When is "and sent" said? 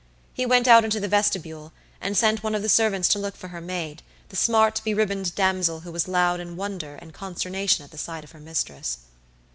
2.01-2.41